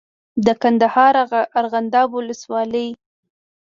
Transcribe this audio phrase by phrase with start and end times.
[0.45, 2.87] د کندهار د ارغنداب ولسوالۍ